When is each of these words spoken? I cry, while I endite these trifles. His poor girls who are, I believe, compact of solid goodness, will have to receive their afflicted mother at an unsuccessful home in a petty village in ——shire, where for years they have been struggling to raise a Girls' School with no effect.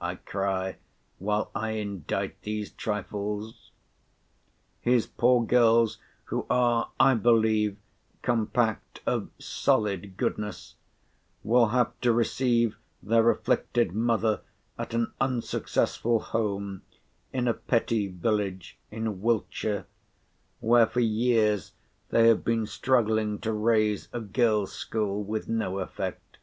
I 0.00 0.14
cry, 0.14 0.76
while 1.18 1.50
I 1.52 1.72
endite 1.72 2.40
these 2.42 2.70
trifles. 2.70 3.72
His 4.80 5.08
poor 5.08 5.44
girls 5.44 5.98
who 6.26 6.46
are, 6.48 6.92
I 7.00 7.14
believe, 7.14 7.76
compact 8.22 9.00
of 9.04 9.30
solid 9.40 10.16
goodness, 10.16 10.76
will 11.42 11.70
have 11.70 11.90
to 12.02 12.12
receive 12.12 12.76
their 13.02 13.28
afflicted 13.30 13.90
mother 13.92 14.42
at 14.78 14.94
an 14.94 15.10
unsuccessful 15.20 16.20
home 16.20 16.82
in 17.32 17.48
a 17.48 17.54
petty 17.54 18.06
village 18.06 18.78
in 18.92 19.08
——shire, 19.50 19.86
where 20.60 20.86
for 20.86 21.00
years 21.00 21.72
they 22.10 22.28
have 22.28 22.44
been 22.44 22.64
struggling 22.64 23.40
to 23.40 23.52
raise 23.52 24.06
a 24.12 24.20
Girls' 24.20 24.72
School 24.72 25.24
with 25.24 25.48
no 25.48 25.80
effect. 25.80 26.38